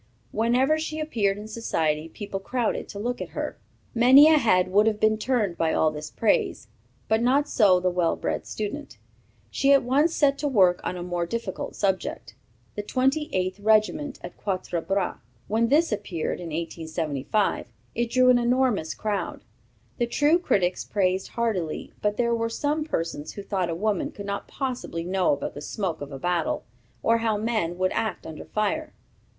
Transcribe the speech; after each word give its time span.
Whenever 0.31 0.79
she 0.79 0.99
appeared 0.99 1.37
in 1.37 1.47
society, 1.47 2.09
people 2.09 2.39
crowded 2.39 2.89
to 2.89 2.97
look 2.97 3.21
at 3.21 3.37
her. 3.37 3.55
Many 3.93 4.27
a 4.29 4.39
head 4.39 4.69
would 4.69 4.87
have 4.87 4.99
been 4.99 5.19
turned 5.19 5.59
by 5.59 5.73
all 5.73 5.91
this 5.91 6.09
praise; 6.09 6.67
not 7.07 7.47
so 7.47 7.79
the 7.79 7.91
well 7.91 8.15
bred 8.15 8.47
student. 8.47 8.97
She 9.51 9.71
at 9.73 9.83
once 9.83 10.15
set 10.15 10.39
to 10.39 10.47
work 10.47 10.81
on 10.83 10.97
a 10.97 11.03
more 11.03 11.27
difficult 11.27 11.75
subject, 11.75 12.33
"The 12.73 12.81
Twenty 12.81 13.29
eighth 13.31 13.59
Regiment 13.59 14.19
at 14.23 14.37
Quatre 14.37 14.81
Bras." 14.81 15.17
When 15.47 15.67
this 15.67 15.91
appeared, 15.91 16.39
in 16.39 16.47
1875, 16.47 17.67
it 17.93 18.09
drew 18.09 18.31
an 18.31 18.39
enormous 18.39 18.95
crowd. 18.95 19.43
The 19.99 20.07
true 20.07 20.39
critics 20.39 20.83
praised 20.83 21.27
heartily, 21.27 21.93
but 22.01 22.17
there 22.17 22.33
were 22.33 22.49
some 22.49 22.83
persons 22.85 23.33
who 23.33 23.43
thought 23.43 23.69
a 23.69 23.75
woman 23.75 24.11
could 24.11 24.25
not 24.25 24.47
possibly 24.47 25.03
know 25.03 25.33
about 25.33 25.53
the 25.53 25.61
smoke 25.61 26.01
of 26.01 26.11
a 26.11 26.17
battle, 26.17 26.63
or 27.03 27.19
how 27.19 27.37
men 27.37 27.77
would 27.77 27.91
act 27.91 28.25
under 28.25 28.45
fire. 28.45 28.93